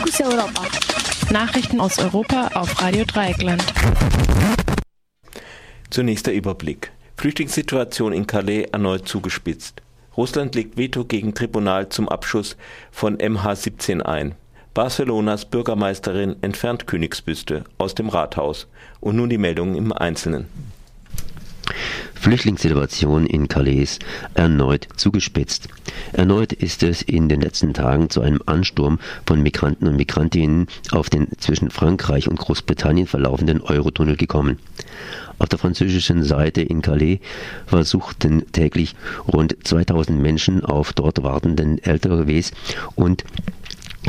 Fokus 0.00 0.20
Europa. 0.22 0.62
Nachrichten 1.30 1.78
aus 1.78 1.98
Europa 1.98 2.48
auf 2.54 2.80
Radio 2.80 3.04
Dreieckland. 3.04 3.62
Zunächst 5.90 6.26
der 6.26 6.32
Überblick. 6.32 6.90
Flüchtlingssituation 7.18 8.14
in 8.14 8.26
Calais 8.26 8.64
erneut 8.72 9.06
zugespitzt. 9.06 9.82
Russland 10.16 10.54
legt 10.54 10.78
Veto 10.78 11.04
gegen 11.04 11.34
Tribunal 11.34 11.90
zum 11.90 12.08
Abschuss 12.08 12.56
von 12.90 13.18
MH17 13.18 14.00
ein. 14.00 14.34
Barcelonas 14.72 15.44
Bürgermeisterin 15.44 16.36
entfernt 16.40 16.86
Königsbüste 16.86 17.64
aus 17.76 17.94
dem 17.94 18.08
Rathaus. 18.08 18.68
Und 19.00 19.16
nun 19.16 19.28
die 19.28 19.36
Meldungen 19.36 19.74
im 19.74 19.92
Einzelnen. 19.92 20.46
Flüchtlingssituation 22.20 23.24
in 23.24 23.48
Calais 23.48 23.98
erneut 24.34 24.88
zugespitzt. 24.96 25.68
Erneut 26.12 26.52
ist 26.52 26.82
es 26.82 27.00
in 27.00 27.30
den 27.30 27.40
letzten 27.40 27.72
Tagen 27.72 28.10
zu 28.10 28.20
einem 28.20 28.42
Ansturm 28.44 28.98
von 29.26 29.42
Migranten 29.42 29.88
und 29.88 29.96
Migrantinnen 29.96 30.66
auf 30.90 31.08
den 31.08 31.28
zwischen 31.38 31.70
Frankreich 31.70 32.28
und 32.28 32.38
Großbritannien 32.38 33.06
verlaufenden 33.06 33.62
Eurotunnel 33.62 34.16
gekommen. 34.16 34.58
Auf 35.38 35.48
der 35.48 35.58
französischen 35.58 36.22
Seite 36.22 36.60
in 36.60 36.82
Calais 36.82 37.20
versuchten 37.66 38.52
täglich 38.52 38.94
rund 39.26 39.56
2000 39.64 40.20
Menschen 40.20 40.62
auf 40.62 40.92
dort 40.92 41.22
wartenden 41.22 41.82
LKWs 41.82 42.52
und 42.96 43.24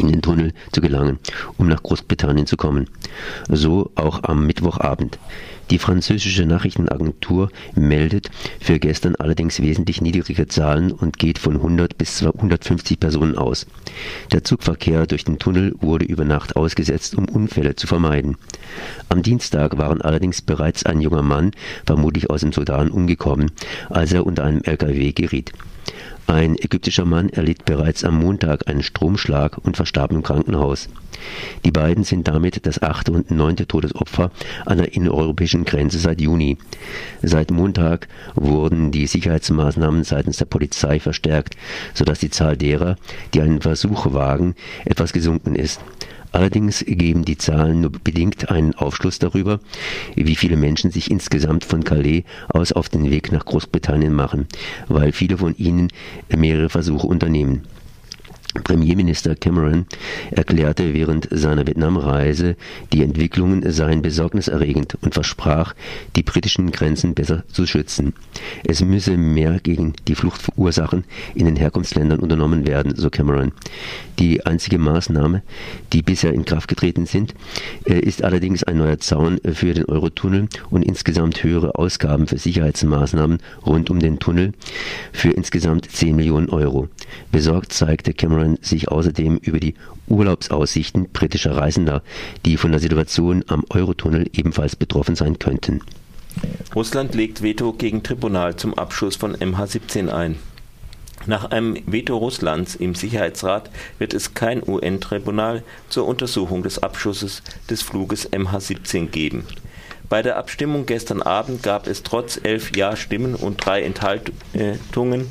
in 0.01 0.11
den 0.11 0.21
Tunnel 0.21 0.53
zu 0.71 0.81
gelangen, 0.81 1.19
um 1.57 1.67
nach 1.67 1.81
Großbritannien 1.81 2.47
zu 2.47 2.57
kommen. 2.57 2.87
So 3.49 3.91
auch 3.95 4.23
am 4.23 4.45
Mittwochabend. 4.45 5.17
Die 5.71 5.79
französische 5.79 6.45
Nachrichtenagentur 6.45 7.49
meldet 7.75 8.29
für 8.59 8.77
gestern 8.77 9.15
allerdings 9.15 9.61
wesentlich 9.61 10.01
niedrigere 10.01 10.47
Zahlen 10.47 10.91
und 10.91 11.17
geht 11.17 11.39
von 11.39 11.55
100 11.55 11.97
bis 11.97 12.21
150 12.21 12.99
Personen 12.99 13.37
aus. 13.37 13.65
Der 14.33 14.43
Zugverkehr 14.43 15.07
durch 15.07 15.23
den 15.23 15.39
Tunnel 15.39 15.73
wurde 15.79 16.03
über 16.03 16.25
Nacht 16.25 16.57
ausgesetzt, 16.57 17.15
um 17.15 17.29
Unfälle 17.29 17.77
zu 17.77 17.87
vermeiden. 17.87 18.35
Am 19.07 19.23
Dienstag 19.23 19.77
waren 19.77 20.01
allerdings 20.01 20.41
bereits 20.41 20.85
ein 20.85 20.99
junger 20.99 21.23
Mann, 21.23 21.51
vermutlich 21.85 22.29
aus 22.29 22.41
dem 22.41 22.51
Sudan, 22.51 22.91
umgekommen, 22.91 23.51
als 23.89 24.11
er 24.11 24.25
unter 24.25 24.43
einem 24.43 24.63
LKW 24.63 25.13
geriet. 25.13 25.53
Ein 26.31 26.55
ägyptischer 26.55 27.03
Mann 27.03 27.27
erlitt 27.27 27.65
bereits 27.65 28.05
am 28.05 28.17
Montag 28.17 28.69
einen 28.69 28.83
Stromschlag 28.83 29.57
und 29.65 29.75
verstarb 29.75 30.13
im 30.13 30.23
Krankenhaus. 30.23 30.87
Die 31.65 31.71
beiden 31.71 32.05
sind 32.05 32.25
damit 32.29 32.65
das 32.65 32.81
achte 32.81 33.11
und 33.11 33.31
neunte 33.31 33.67
Todesopfer 33.67 34.31
an 34.65 34.77
der 34.77 34.93
innereuropäischen 34.93 35.65
Grenze 35.65 35.99
seit 35.99 36.21
Juni. 36.21 36.57
Seit 37.21 37.51
Montag 37.51 38.07
wurden 38.33 38.93
die 38.93 39.07
Sicherheitsmaßnahmen 39.07 40.05
seitens 40.05 40.37
der 40.37 40.45
Polizei 40.45 41.01
verstärkt, 41.01 41.57
sodass 41.93 42.19
die 42.19 42.29
Zahl 42.29 42.55
derer, 42.55 42.95
die 43.33 43.41
einen 43.41 43.59
Versuch 43.59 44.13
wagen, 44.13 44.55
etwas 44.85 45.11
gesunken 45.11 45.55
ist. 45.55 45.81
Allerdings 46.31 46.83
geben 46.87 47.25
die 47.25 47.37
Zahlen 47.37 47.81
nur 47.81 47.91
bedingt 47.91 48.49
einen 48.49 48.73
Aufschluss 48.73 49.19
darüber, 49.19 49.59
wie 50.15 50.35
viele 50.35 50.55
Menschen 50.55 50.91
sich 50.91 51.11
insgesamt 51.11 51.65
von 51.65 51.83
Calais 51.83 52.23
aus 52.49 52.71
auf 52.71 52.89
den 52.89 53.09
Weg 53.09 53.31
nach 53.31 53.45
Großbritannien 53.45 54.13
machen, 54.13 54.47
weil 54.87 55.11
viele 55.11 55.37
von 55.37 55.55
ihnen 55.57 55.89
mehrere 56.33 56.69
Versuche 56.69 57.07
unternehmen. 57.07 57.63
Premierminister 58.53 59.35
Cameron 59.35 59.85
erklärte 60.29 60.93
während 60.93 61.27
seiner 61.31 61.65
Vietnamreise, 61.65 62.57
die 62.91 63.03
Entwicklungen 63.03 63.69
seien 63.71 64.01
besorgniserregend 64.01 64.97
und 65.01 65.13
versprach, 65.13 65.73
die 66.15 66.23
britischen 66.23 66.71
Grenzen 66.71 67.13
besser 67.13 67.43
zu 67.47 67.65
schützen. 67.65 68.13
Es 68.65 68.81
müsse 68.81 69.15
mehr 69.15 69.59
gegen 69.59 69.93
die 70.07 70.15
Fluchtursachen 70.15 71.05
in 71.33 71.45
den 71.45 71.55
Herkunftsländern 71.55 72.19
unternommen 72.19 72.67
werden, 72.67 72.93
so 72.95 73.09
Cameron. 73.09 73.53
Die 74.19 74.45
einzige 74.45 74.77
Maßnahme, 74.77 75.41
die 75.93 76.01
bisher 76.01 76.33
in 76.33 76.45
Kraft 76.45 76.67
getreten 76.67 77.05
sind, 77.05 77.33
äh, 77.85 77.99
ist 77.99 78.23
allerdings 78.23 78.63
ein 78.63 78.77
neuer 78.77 78.99
Zaun 78.99 79.39
für 79.53 79.73
den 79.73 79.85
Eurotunnel 79.85 80.47
und 80.69 80.83
insgesamt 80.83 81.43
höhere 81.43 81.75
Ausgaben 81.75 82.27
für 82.27 82.37
Sicherheitsmaßnahmen 82.37 83.39
rund 83.65 83.89
um 83.89 83.99
den 83.99 84.19
Tunnel 84.19 84.51
für 85.13 85.31
insgesamt 85.31 85.89
10 85.89 86.15
Millionen 86.15 86.49
Euro. 86.49 86.89
Besorgt 87.31 87.73
zeigte 87.73 88.13
Cameron 88.13 88.40
Cameron 88.41 88.57
sich 88.61 88.89
außerdem 88.89 89.37
über 89.37 89.59
die 89.59 89.75
Urlaubsaussichten 90.07 91.09
britischer 91.11 91.55
Reisender, 91.55 92.01
die 92.45 92.57
von 92.57 92.71
der 92.71 92.79
Situation 92.79 93.43
am 93.47 93.63
Eurotunnel 93.69 94.29
ebenfalls 94.33 94.75
betroffen 94.75 95.15
sein 95.15 95.39
könnten. 95.39 95.81
Russland 96.75 97.13
legt 97.13 97.41
Veto 97.41 97.73
gegen 97.73 98.03
Tribunal 98.03 98.55
zum 98.55 98.73
Abschuss 98.73 99.15
von 99.15 99.35
MH17 99.35 100.09
ein. 100.09 100.37
Nach 101.27 101.51
einem 101.51 101.77
Veto 101.85 102.17
Russlands 102.17 102.73
im 102.75 102.95
Sicherheitsrat 102.95 103.69
wird 103.99 104.15
es 104.15 104.33
kein 104.33 104.67
UN-Tribunal 104.67 105.63
zur 105.89 106.07
Untersuchung 106.07 106.63
des 106.63 106.81
Abschusses 106.81 107.43
des 107.69 107.83
Fluges 107.83 108.31
MH17 108.31 109.07
geben. 109.07 109.45
Bei 110.09 110.23
der 110.23 110.37
Abstimmung 110.37 110.87
gestern 110.87 111.21
Abend 111.21 111.61
gab 111.61 111.85
es 111.85 112.01
trotz 112.01 112.39
elf 112.41 112.75
Ja-Stimmen 112.75 113.35
und 113.35 113.63
drei 113.63 113.83
Enthaltungen 113.83 115.29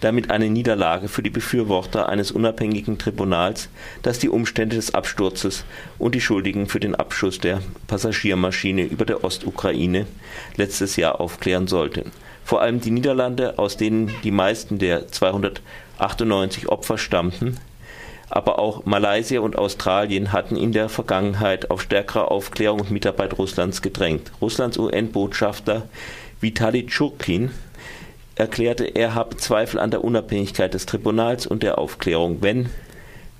damit 0.00 0.30
eine 0.30 0.50
Niederlage 0.50 1.08
für 1.08 1.22
die 1.22 1.30
Befürworter 1.30 2.08
eines 2.08 2.32
unabhängigen 2.32 2.98
Tribunals, 2.98 3.68
das 4.02 4.18
die 4.18 4.28
Umstände 4.28 4.76
des 4.76 4.94
Absturzes 4.94 5.64
und 5.98 6.14
die 6.14 6.20
Schuldigen 6.20 6.66
für 6.66 6.80
den 6.80 6.94
Abschuss 6.94 7.38
der 7.38 7.60
Passagiermaschine 7.86 8.82
über 8.82 9.04
der 9.04 9.24
Ostukraine 9.24 10.06
letztes 10.56 10.96
Jahr 10.96 11.20
aufklären 11.20 11.66
sollte. 11.66 12.04
Vor 12.44 12.62
allem 12.62 12.80
die 12.80 12.90
Niederlande, 12.90 13.58
aus 13.58 13.76
denen 13.76 14.10
die 14.24 14.30
meisten 14.30 14.78
der 14.78 15.08
298 15.08 16.68
Opfer 16.68 16.98
stammten, 16.98 17.58
aber 18.30 18.58
auch 18.60 18.84
Malaysia 18.86 19.40
und 19.40 19.58
Australien 19.58 20.32
hatten 20.32 20.56
in 20.56 20.72
der 20.72 20.88
Vergangenheit 20.88 21.70
auf 21.70 21.82
stärkere 21.82 22.30
Aufklärung 22.30 22.80
und 22.80 22.90
Mitarbeit 22.90 23.36
Russlands 23.38 23.82
gedrängt. 23.82 24.30
Russlands 24.40 24.78
UN-Botschafter 24.78 25.88
Vitali 26.40 26.86
Churkin 26.86 27.50
erklärte, 28.40 28.84
er 28.84 29.14
habe 29.14 29.36
Zweifel 29.36 29.78
an 29.78 29.90
der 29.90 30.02
Unabhängigkeit 30.02 30.74
des 30.74 30.86
Tribunals 30.86 31.46
und 31.46 31.62
der 31.62 31.78
Aufklärung, 31.78 32.38
wenn 32.40 32.70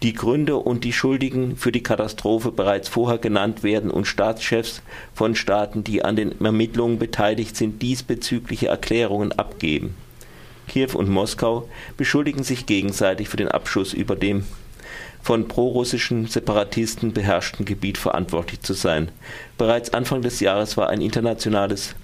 die 0.02 0.14
Gründe 0.14 0.56
und 0.56 0.84
die 0.84 0.92
Schuldigen 0.92 1.56
für 1.56 1.72
die 1.72 1.82
Katastrophe 1.82 2.52
bereits 2.52 2.88
vorher 2.88 3.18
genannt 3.18 3.62
werden 3.62 3.90
und 3.90 4.06
Staatschefs 4.06 4.82
von 5.12 5.34
Staaten, 5.34 5.84
die 5.84 6.04
an 6.04 6.16
den 6.16 6.40
Ermittlungen 6.40 6.98
beteiligt 6.98 7.56
sind, 7.56 7.82
diesbezügliche 7.82 8.68
Erklärungen 8.68 9.32
abgeben. 9.32 9.94
Kiew 10.68 10.90
und 10.94 11.08
Moskau 11.08 11.68
beschuldigen 11.96 12.44
sich 12.44 12.64
gegenseitig 12.64 13.28
für 13.28 13.36
den 13.36 13.48
Abschuss 13.48 13.92
über 13.92 14.16
dem 14.16 14.44
von 15.22 15.48
prorussischen 15.48 16.26
Separatisten 16.26 17.12
beherrschten 17.12 17.64
Gebiet 17.64 17.98
verantwortlich 17.98 18.60
zu 18.62 18.72
sein. 18.72 19.10
Bereits 19.58 19.92
Anfang 19.92 20.22
des 20.22 20.40
Jahres 20.40 20.76
war 20.76 20.88
ein 20.88 21.00
internationales 21.00 21.94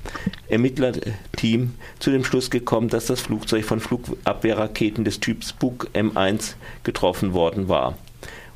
Ermittlerteam 0.48 1.74
zu 1.98 2.10
dem 2.10 2.24
Schluss 2.24 2.50
gekommen, 2.50 2.88
dass 2.88 3.06
das 3.06 3.20
Flugzeug 3.20 3.64
von 3.64 3.80
Flugabwehrraketen 3.80 5.04
des 5.04 5.20
Typs 5.20 5.52
Buk 5.52 5.88
M1 5.94 6.54
getroffen 6.84 7.32
worden 7.32 7.68
war. 7.68 7.96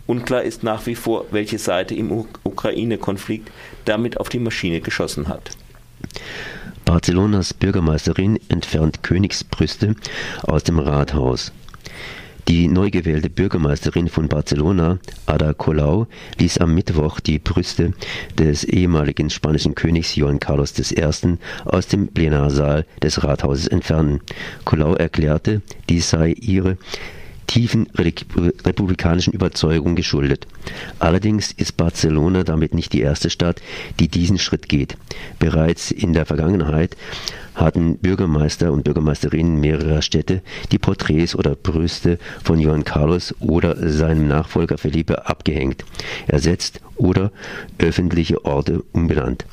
Unklar 0.06 0.42
ist 0.42 0.62
nach 0.62 0.86
wie 0.86 0.96
vor, 0.96 1.26
welche 1.30 1.58
Seite 1.58 1.94
im 1.94 2.26
Ukraine-Konflikt 2.42 3.50
damit 3.84 4.18
auf 4.18 4.28
die 4.28 4.40
Maschine 4.40 4.80
geschossen 4.80 5.28
hat. 5.28 5.50
Barcelonas 6.84 7.54
Bürgermeisterin 7.54 8.40
entfernt 8.48 9.04
Königsbrüste 9.04 9.94
aus 10.42 10.64
dem 10.64 10.80
Rathaus. 10.80 11.52
Die 12.50 12.66
neu 12.66 12.90
gewählte 12.90 13.30
Bürgermeisterin 13.30 14.08
von 14.08 14.26
Barcelona, 14.26 14.98
Ada 15.24 15.54
Colau, 15.54 16.08
ließ 16.40 16.58
am 16.58 16.74
Mittwoch 16.74 17.20
die 17.20 17.38
Brüste 17.38 17.92
des 18.36 18.64
ehemaligen 18.64 19.30
spanischen 19.30 19.76
Königs 19.76 20.16
Juan 20.16 20.40
Carlos 20.40 20.74
I. 20.90 21.36
aus 21.64 21.86
dem 21.86 22.08
Plenarsaal 22.08 22.86
des 23.00 23.22
Rathauses 23.22 23.68
entfernen. 23.68 24.18
Colau 24.64 24.96
erklärte, 24.96 25.62
dies 25.88 26.10
sei 26.10 26.32
ihre 26.32 26.76
tiefen 27.46 27.88
republikanischen 27.94 29.32
Überzeugung 29.32 29.94
geschuldet. 29.94 30.48
Allerdings 30.98 31.52
ist 31.52 31.76
Barcelona 31.76 32.42
damit 32.42 32.74
nicht 32.74 32.92
die 32.92 33.00
erste 33.00 33.30
Stadt, 33.30 33.62
die 34.00 34.08
diesen 34.08 34.38
Schritt 34.38 34.68
geht. 34.68 34.96
Bereits 35.38 35.92
in 35.92 36.14
der 36.14 36.26
Vergangenheit 36.26 36.96
hatten 37.60 37.98
Bürgermeister 37.98 38.72
und 38.72 38.84
Bürgermeisterinnen 38.84 39.60
mehrerer 39.60 40.02
Städte 40.02 40.42
die 40.72 40.78
Porträts 40.78 41.34
oder 41.34 41.54
Brüste 41.54 42.18
von 42.42 42.58
Johann 42.58 42.84
Carlos 42.84 43.34
oder 43.40 43.76
seinem 43.76 44.28
Nachfolger 44.28 44.78
Felipe 44.78 45.26
abgehängt, 45.26 45.84
ersetzt 46.32 46.80
oder 46.96 47.32
öffentliche 47.78 48.44
Orte 48.44 48.82
umbenannt. 48.92 49.44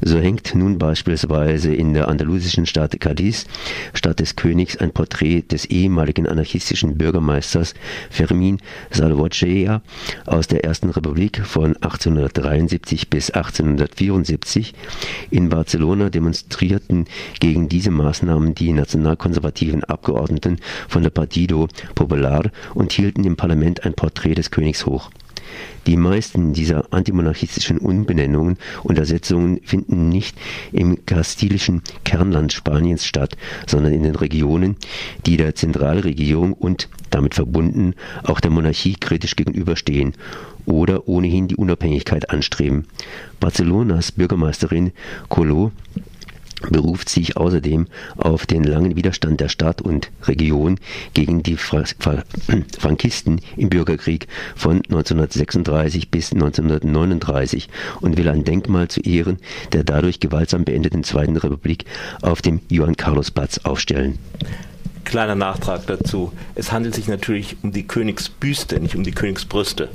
So 0.00 0.18
hängt 0.18 0.54
nun 0.54 0.78
beispielsweise 0.78 1.72
in 1.74 1.94
der 1.94 2.08
andalusischen 2.08 2.66
Stadt 2.66 2.98
Cadiz 3.00 3.46
statt 3.94 4.20
des 4.20 4.36
Königs 4.36 4.76
ein 4.76 4.90
Porträt 4.90 5.42
des 5.42 5.66
ehemaligen 5.66 6.26
anarchistischen 6.26 6.98
Bürgermeisters 6.98 7.74
Fermin 8.10 8.58
Salvocea 8.90 9.82
aus 10.26 10.48
der 10.48 10.64
Ersten 10.64 10.90
Republik 10.90 11.44
von 11.44 11.76
1873 11.76 13.08
bis 13.08 13.30
1874. 13.30 14.74
In 15.30 15.48
Barcelona 15.48 16.10
demonstrierten 16.10 17.06
gegen 17.40 17.68
diese 17.68 17.90
Maßnahmen 17.90 18.54
die 18.54 18.72
nationalkonservativen 18.72 19.84
Abgeordneten 19.84 20.58
von 20.88 21.02
der 21.02 21.10
Partido 21.10 21.68
Popular 21.94 22.50
und 22.74 22.92
hielten 22.92 23.24
im 23.24 23.36
Parlament 23.36 23.84
ein 23.84 23.94
Porträt 23.94 24.34
des 24.34 24.50
Königs 24.50 24.86
hoch. 24.86 25.10
Die 25.86 25.96
meisten 25.96 26.52
dieser 26.52 26.92
antimonarchistischen 26.92 27.78
Umbenennungen 27.78 28.58
und 28.82 28.98
Ersetzungen 28.98 29.60
finden 29.62 30.08
nicht 30.08 30.36
im 30.72 31.06
kastilischen 31.06 31.82
Kernland 32.04 32.52
Spaniens 32.52 33.06
statt, 33.06 33.36
sondern 33.66 33.92
in 33.92 34.02
den 34.02 34.16
Regionen, 34.16 34.76
die 35.26 35.36
der 35.36 35.54
Zentralregierung 35.54 36.52
und 36.52 36.88
damit 37.10 37.34
verbunden 37.34 37.94
auch 38.24 38.40
der 38.40 38.50
Monarchie 38.50 38.94
kritisch 38.94 39.36
gegenüberstehen 39.36 40.14
oder 40.66 41.08
ohnehin 41.08 41.48
die 41.48 41.56
Unabhängigkeit 41.56 42.30
anstreben. 42.30 42.86
Barcelonas 43.40 44.12
Bürgermeisterin 44.12 44.92
Colo 45.28 45.72
beruft 46.70 47.08
sich 47.08 47.36
außerdem 47.36 47.86
auf 48.16 48.46
den 48.46 48.64
langen 48.64 48.96
Widerstand 48.96 49.40
der 49.40 49.48
Stadt 49.48 49.82
und 49.82 50.10
Region 50.24 50.78
gegen 51.14 51.42
die 51.42 51.56
Frankisten 52.78 53.40
im 53.56 53.68
Bürgerkrieg 53.68 54.26
von 54.54 54.76
1936 54.76 56.10
bis 56.10 56.32
1939 56.32 57.68
und 58.00 58.16
will 58.16 58.28
ein 58.28 58.44
Denkmal 58.44 58.88
zu 58.88 59.00
Ehren 59.00 59.38
der 59.72 59.84
dadurch 59.84 60.20
gewaltsam 60.20 60.64
beendeten 60.64 61.04
Zweiten 61.04 61.36
Republik 61.36 61.84
auf 62.22 62.42
dem 62.42 62.60
Johann 62.68 62.96
Carlos 62.96 63.30
Platz 63.30 63.58
aufstellen. 63.58 64.18
Kleiner 65.04 65.36
Nachtrag 65.36 65.86
dazu. 65.86 66.32
Es 66.54 66.72
handelt 66.72 66.94
sich 66.94 67.06
natürlich 67.06 67.56
um 67.62 67.70
die 67.70 67.86
Königsbüste, 67.86 68.80
nicht 68.80 68.96
um 68.96 69.04
die 69.04 69.12
Königsbrüste. 69.12 69.88